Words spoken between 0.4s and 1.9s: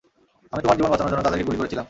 আমি তোমার জীবন বাঁচানোর জন্য তাদেরকে গুলি করেছিলাম।